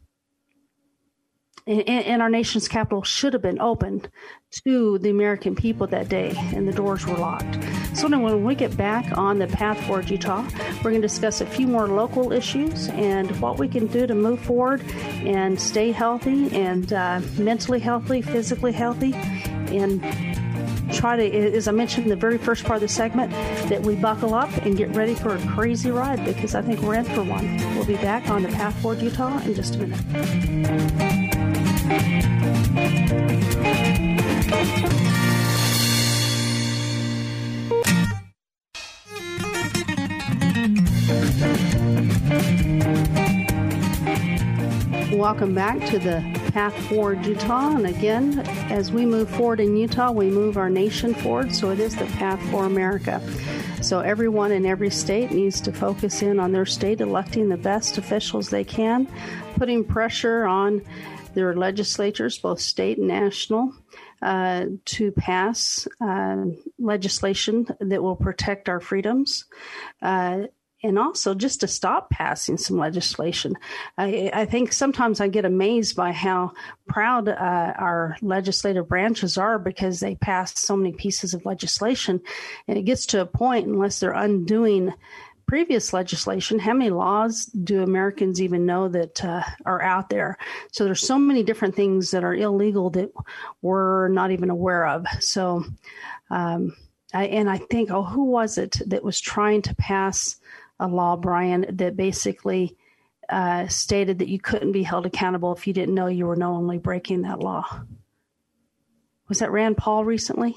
[1.65, 4.05] and, our nation's Capitol should have been open
[4.65, 7.57] to the American people that day, and the doors were locked.
[7.95, 10.43] So, now when we get back on the path forward Utah,
[10.77, 14.15] we're going to discuss a few more local issues and what we can do to
[14.15, 14.81] move forward
[15.25, 20.01] and stay healthy and uh, mentally healthy, physically healthy, and
[20.93, 23.31] try to, as I mentioned in the very first part of the segment,
[23.69, 26.95] that we buckle up and get ready for a crazy ride because I think we're
[26.95, 27.57] in for one.
[27.75, 31.22] We'll be back on the Path Forward Utah in just a minute.
[45.23, 47.75] Welcome back to the Path Forward Utah.
[47.75, 51.55] And again, as we move forward in Utah, we move our nation forward.
[51.55, 53.21] So it is the Path for America.
[53.81, 57.97] So everyone in every state needs to focus in on their state, electing the best
[57.97, 59.07] officials they can,
[59.55, 60.81] putting pressure on
[61.33, 63.73] their legislatures, both state and national,
[64.21, 66.45] uh, to pass uh,
[66.79, 69.45] legislation that will protect our freedoms.
[70.01, 70.43] Uh,
[70.83, 73.55] and also just to stop passing some legislation.
[73.97, 76.51] I, I, think sometimes I get amazed by how
[76.87, 82.21] proud uh, our legislative branches are because they pass so many pieces of legislation.
[82.67, 84.93] And it gets to a point, unless they're undoing
[85.53, 90.35] previous legislation, how many laws do Americans even know that uh, are out there?
[90.71, 93.11] So there's so many different things that are illegal that
[93.61, 95.05] we're not even aware of.
[95.19, 95.63] So,
[96.31, 96.75] um,
[97.13, 100.37] I, and I think, oh, who was it that was trying to pass
[100.79, 102.75] a law, Brian, that basically
[103.29, 106.79] uh, stated that you couldn't be held accountable if you didn't know you were knowingly
[106.79, 107.63] breaking that law?
[109.29, 110.55] Was that Rand Paul recently?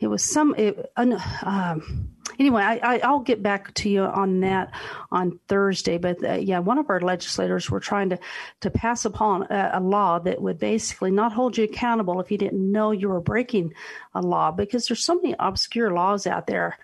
[0.00, 0.54] It was some.
[0.56, 4.72] It, um, anyway, I, I, will get back to you on that
[5.10, 5.98] on Thursday.
[5.98, 8.18] But uh, yeah, one of our legislators were trying to
[8.60, 12.38] to pass upon a, a, law that would basically not hold you accountable if you
[12.38, 13.74] didn't know you were breaking
[14.14, 16.78] a law, because there's so many obscure laws out there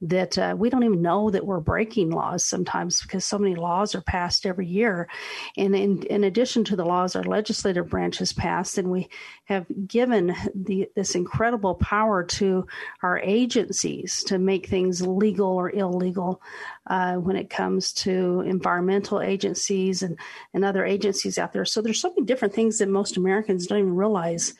[0.00, 3.94] that uh, we don't even know that we're breaking laws sometimes because so many laws
[3.94, 5.08] are passed every year.
[5.56, 9.08] And in, in addition to the laws our legislative branch has passed, and we
[9.44, 12.66] have given the, this incredible power to
[13.02, 16.42] our agencies to make things legal or illegal
[16.86, 20.18] uh, when it comes to environmental agencies and,
[20.52, 21.64] and other agencies out there.
[21.64, 24.54] So there's so many different things that most Americans don't even realize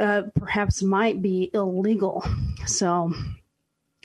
[0.00, 2.24] uh, perhaps might be illegal.
[2.66, 3.12] So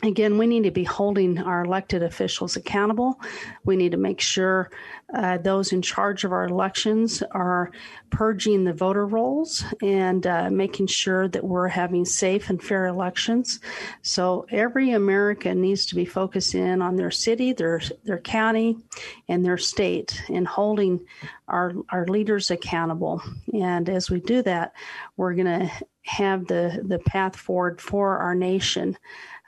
[0.04, 3.20] again, we need to be holding our elected officials accountable.
[3.64, 4.70] We need to make sure
[5.14, 7.72] uh, those in charge of our elections are
[8.10, 13.62] purging the voter rolls and uh, making sure that we're having safe and fair elections.
[14.02, 18.78] So every American needs to be focused in on their city, their their county,
[19.30, 21.06] and their state, and holding
[21.48, 23.22] our our leaders accountable.
[23.54, 24.74] And as we do that,
[25.16, 25.72] we're going to
[26.04, 28.98] have the the path forward for our nation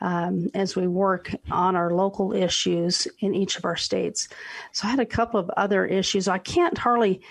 [0.01, 4.27] um, as we work on our local issues in each of our states.
[4.71, 6.27] So I had a couple of other issues.
[6.27, 7.21] I can't hardly.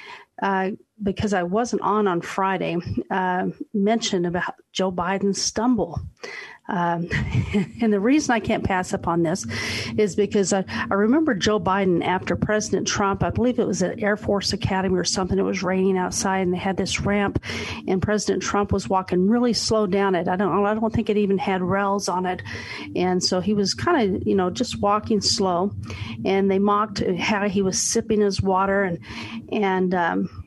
[0.43, 2.77] Uh, because I wasn't on on Friday,
[3.11, 5.99] uh, mention about Joe Biden's stumble.
[6.69, 7.09] Um,
[7.81, 9.47] and the reason I can't pass up on this
[9.97, 14.03] is because I, I remember Joe Biden after President Trump, I believe it was at
[14.03, 17.43] Air Force Academy or something, it was raining outside and they had this ramp
[17.87, 20.29] and President Trump was walking really slow down it.
[20.29, 22.43] I don't, I don't think it even had rails on it.
[22.95, 25.73] And so he was kind of, you know, just walking slow
[26.25, 28.99] and they mocked how he was sipping his water and,
[29.53, 30.46] and, um,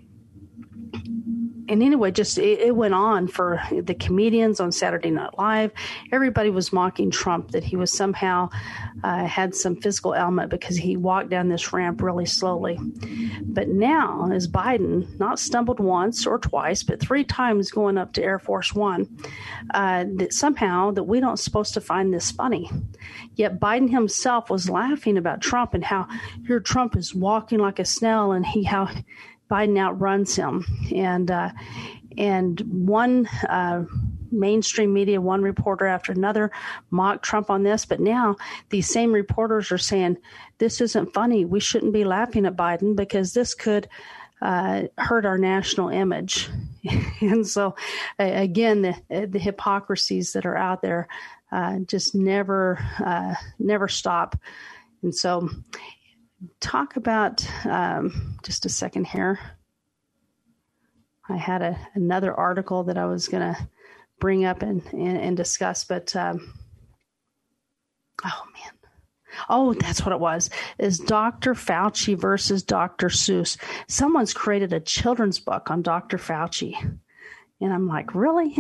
[1.70, 5.72] and anyway, just it, it, went on for the comedians on Saturday Night Live.
[6.12, 8.50] Everybody was mocking Trump that he was somehow
[9.04, 12.80] uh, had some physical ailment because he walked down this ramp really slowly.
[13.44, 18.24] But now, as Biden not stumbled once or twice, but three times going up to
[18.24, 19.08] Air Force One,
[19.74, 22.70] uh, that somehow that we don't supposed to find this funny.
[23.36, 26.08] Yet Biden himself was laughing about Trump and how
[26.42, 28.90] your Trump is walking like a snail and he how
[29.50, 31.50] Biden outruns him, and uh,
[32.18, 33.86] and one uh,
[34.32, 36.52] mainstream media, one reporter after another,
[36.92, 37.86] mocked Trump on this.
[37.86, 38.36] But now
[38.70, 40.18] these same reporters are saying
[40.60, 41.46] this isn't funny.
[41.46, 43.88] We shouldn't be laughing at Biden because this could.
[44.42, 46.50] Uh, hurt our national image,
[47.20, 47.76] and so
[48.18, 51.10] again, the the hypocrisies that are out there
[51.52, 54.38] uh, just never uh, never stop,
[55.02, 55.50] and so
[56.60, 59.40] talk about um, just a second here.
[61.28, 63.68] I had a, another article that I was going to
[64.20, 66.54] bring up and, and, and discuss, but um,
[68.24, 68.72] oh man.
[69.48, 70.50] Oh, that's what it was.
[70.80, 71.54] Is Dr.
[71.54, 73.10] Fauci versus Dr.
[73.10, 73.58] Seuss.
[73.88, 76.18] Someone's created a children's book on Dr.
[76.18, 77.00] Fauci.
[77.62, 78.56] And I'm like, really?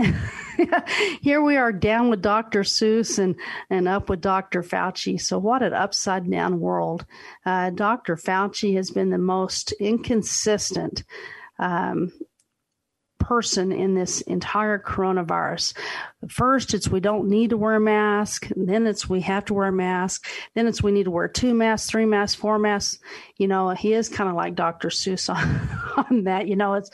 [1.22, 2.64] Here we are down with Dr.
[2.64, 3.36] Seuss and,
[3.70, 4.62] and up with Dr.
[4.62, 5.20] Fauci.
[5.20, 7.06] So, what an upside down world.
[7.46, 8.18] Uh, Dr.
[8.18, 11.04] Fauci has been the most inconsistent
[11.60, 12.12] um,
[13.30, 15.76] person in this entire coronavirus.
[16.28, 18.50] First, it's we don't need to wear a mask.
[18.56, 20.28] Then it's we have to wear a mask.
[20.56, 22.98] Then it's we need to wear two masks, three masks, four masks.
[23.38, 24.88] You know, he is kind of like Dr.
[24.88, 26.48] Seuss on, on that.
[26.48, 26.90] You know, it's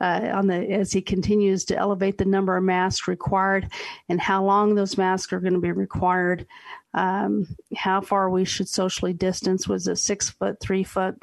[0.00, 3.70] uh, on the as he continues to elevate the number of masks required
[4.08, 6.44] and how long those masks are going to be required.
[6.92, 11.14] Um, how far we should socially distance was a six foot, three foot.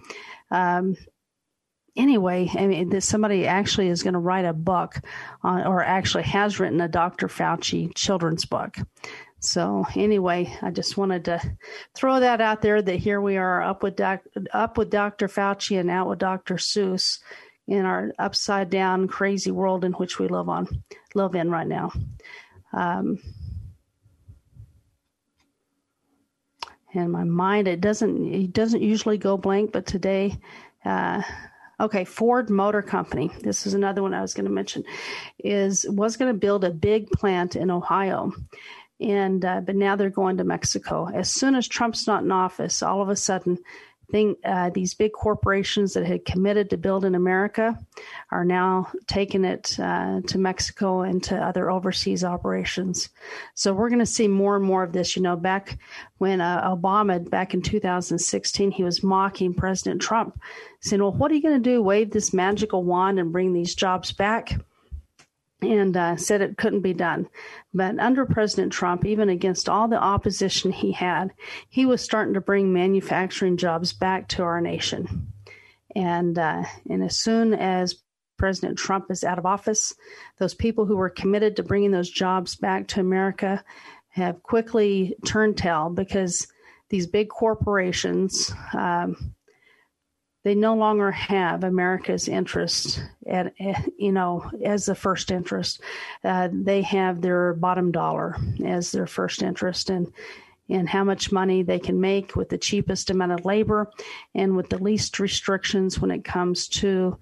[0.50, 0.96] Um,
[1.96, 5.00] anyway, I mean, this, somebody actually is going to write a book
[5.44, 7.28] on, or actually has written a Dr.
[7.28, 8.78] Fauci children's book.
[9.40, 11.40] So anyway, I just wanted to
[11.94, 14.22] throw that out there that here we are up with doc,
[14.54, 15.28] up with Dr.
[15.28, 16.56] Fauci and out with Dr.
[16.56, 17.20] Seuss
[17.68, 20.68] in our upside down crazy world in which we live on
[21.14, 21.92] live in right now.
[22.74, 23.20] Um,
[26.94, 30.38] and my mind it doesn't it doesn't usually go blank, but today
[30.84, 31.22] uh,
[31.80, 33.32] Okay, Ford Motor Company.
[33.42, 34.84] This is another one I was going to mention.
[35.40, 38.32] Is was going to build a big plant in Ohio,
[39.00, 41.10] and uh, but now they're going to Mexico.
[41.14, 43.58] As soon as Trump's not in office, all of a sudden
[44.12, 47.78] thing, uh, these big corporations that had committed to build in America
[48.32, 53.10] are now taking it uh, to Mexico and to other overseas operations.
[53.54, 55.16] So we're going to see more and more of this.
[55.16, 55.78] You know, back
[56.18, 60.40] when uh, Obama, back in 2016, he was mocking President Trump,
[60.82, 61.82] saying, Well, what are you going to do?
[61.82, 64.54] Wave this magical wand and bring these jobs back?
[65.62, 67.28] And uh, said it couldn't be done.
[67.74, 71.32] But under President Trump, even against all the opposition he had,
[71.70, 75.32] he was starting to bring manufacturing jobs back to our nation.
[75.96, 78.02] And uh, and as soon as
[78.38, 79.94] President Trump is out of office,
[80.40, 83.64] those people who were committed to bringing those jobs back to America
[84.10, 86.48] have quickly turned tail because
[86.90, 88.54] these big corporations.
[88.74, 89.35] Um,
[90.46, 93.52] they no longer have America's interest at,
[93.98, 95.82] you know as the first interest.
[96.24, 100.14] Uh, they have their bottom dollar as their first interest, and
[100.70, 103.90] and how much money they can make with the cheapest amount of labor
[104.36, 107.18] and with the least restrictions when it comes to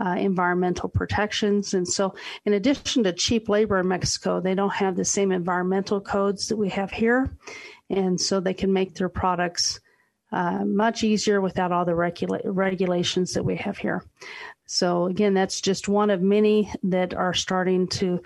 [0.00, 1.74] uh, environmental protections.
[1.74, 2.14] And so,
[2.44, 6.56] in addition to cheap labor in Mexico, they don't have the same environmental codes that
[6.56, 7.36] we have here.
[7.90, 9.80] And so, they can make their products
[10.32, 14.04] uh, much easier without all the regula- regulations that we have here.
[14.66, 18.20] So, again, that's just one of many that are starting to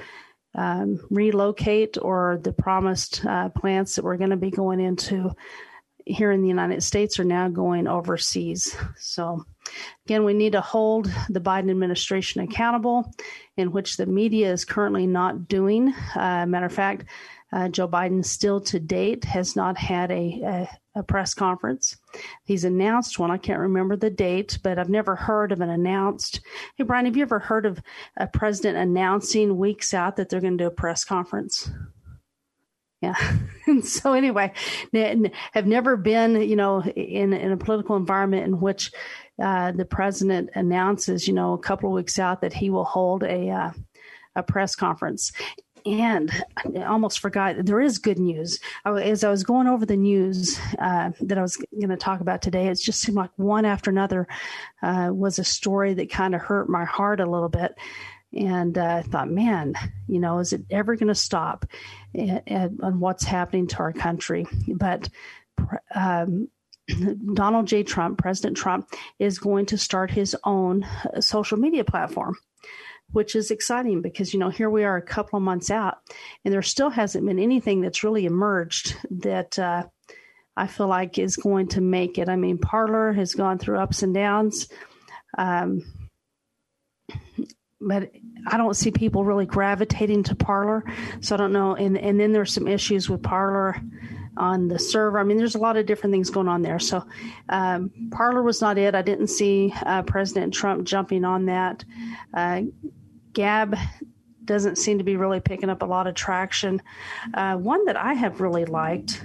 [0.55, 5.31] um, relocate or the promised uh, plants that we're going to be going into
[6.05, 8.77] here in the United States are now going overseas.
[8.99, 9.45] So,
[10.05, 13.15] again, we need to hold the Biden administration accountable,
[13.57, 15.95] in which the media is currently not doing.
[16.17, 17.05] Uh, matter of fact,
[17.53, 21.97] uh, Joe Biden still to date has not had a, a, press conference.
[22.45, 23.31] He's announced one.
[23.31, 26.41] I can't remember the date, but I've never heard of an announced.
[26.77, 27.83] Hey, Brian, have you ever heard of
[28.17, 31.71] a president announcing weeks out that they're going to do a press conference?
[33.01, 33.17] Yeah.
[33.65, 34.53] And so anyway,
[35.53, 38.91] have never been, you know, in, in a political environment in which
[39.41, 43.23] uh, the president announces, you know, a couple of weeks out that he will hold
[43.23, 43.71] a, uh,
[44.35, 45.31] a press conference.
[45.85, 46.31] And
[46.77, 48.61] I almost forgot there is good news.
[48.85, 52.43] As I was going over the news uh, that I was going to talk about
[52.43, 54.27] today, it just seemed like one after another
[54.83, 57.75] uh, was a story that kind of hurt my heart a little bit.
[58.33, 59.75] And uh, I thought, man,
[60.09, 61.67] you know, is it ever going to stop
[62.17, 64.47] on what's happening to our country?
[64.69, 65.09] But
[65.95, 66.49] um,
[67.35, 67.83] Donald J.
[67.83, 72.37] Trump, President Trump, is going to start his own uh, social media platform
[73.13, 75.99] which is exciting because you know here we are a couple of months out
[76.45, 79.83] and there still hasn't been anything that's really emerged that uh,
[80.57, 84.03] i feel like is going to make it i mean Parler has gone through ups
[84.03, 84.69] and downs
[85.39, 85.83] um,
[87.81, 88.11] but
[88.47, 90.85] I don't see people really gravitating to Parler.
[91.21, 91.75] So I don't know.
[91.75, 93.77] And and then there's some issues with Parler
[94.37, 95.19] on the server.
[95.19, 96.79] I mean, there's a lot of different things going on there.
[96.79, 97.05] So
[97.49, 98.95] um, Parler was not it.
[98.95, 101.85] I didn't see uh, President Trump jumping on that.
[102.33, 102.63] Uh,
[103.33, 103.77] Gab
[104.45, 106.83] doesn't seem to be really picking up a lot of traction.
[107.33, 109.25] Uh, one that I have really liked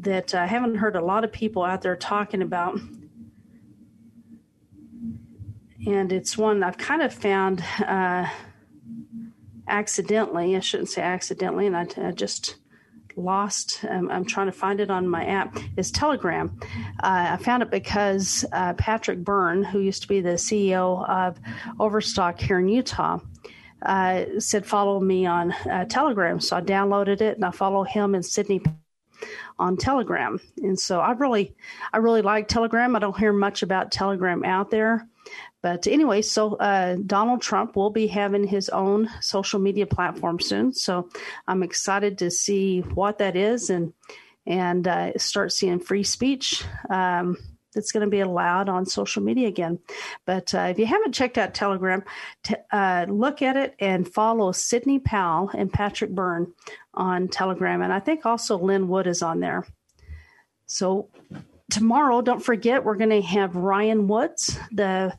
[0.00, 2.78] that I haven't heard a lot of people out there talking about
[5.86, 8.28] and it's one I've kind of found uh,
[9.68, 10.56] accidentally.
[10.56, 12.56] I shouldn't say accidentally, and I, I just
[13.16, 13.84] lost.
[13.88, 15.56] Um, I'm trying to find it on my app.
[15.76, 16.58] Is Telegram.
[17.02, 21.38] Uh, I found it because uh, Patrick Byrne, who used to be the CEO of
[21.78, 23.18] Overstock here in Utah.
[23.82, 28.14] Uh, said follow me on uh, Telegram, so I downloaded it and I follow him
[28.14, 28.62] and Sidney
[29.58, 30.40] on Telegram.
[30.58, 31.54] And so I really,
[31.92, 32.96] I really like Telegram.
[32.96, 35.06] I don't hear much about Telegram out there,
[35.64, 40.74] but anyway, so uh, Donald Trump will be having his own social media platform soon.
[40.74, 41.08] So
[41.48, 43.94] I'm excited to see what that is and
[44.44, 46.62] and uh, start seeing free speech.
[46.90, 47.38] Um,
[47.72, 49.78] that's going to be allowed on social media again.
[50.26, 52.04] But uh, if you haven't checked out Telegram,
[52.42, 56.52] t- uh, look at it and follow Sidney Powell and Patrick Byrne
[56.92, 57.80] on Telegram.
[57.80, 59.66] And I think also Lin Wood is on there.
[60.66, 61.08] So
[61.70, 65.16] tomorrow, don't forget, we're going to have Ryan Woods, the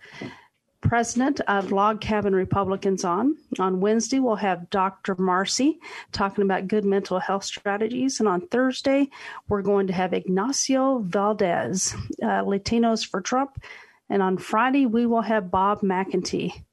[0.82, 3.36] president of Log Cabin Republicans on.
[3.60, 5.16] On Wednesday, we'll have Dr.
[5.18, 5.80] Marcy
[6.12, 8.20] talking about good mental health strategies.
[8.20, 9.10] And on Thursday,
[9.48, 13.64] we're going to have Ignacio Valdez, uh, Latinos for Trump.
[14.10, 16.64] And on Friday, we will have Bob McEntee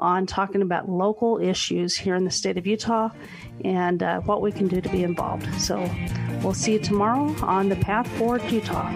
[0.00, 3.10] on talking about local issues here in the state of Utah
[3.64, 5.46] and uh, what we can do to be involved.
[5.60, 5.78] So
[6.42, 8.90] we'll see you tomorrow on the Path Forward Utah.